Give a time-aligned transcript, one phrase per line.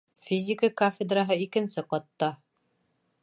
[0.27, 2.31] Физика кафедраһы икенсе ҡатта.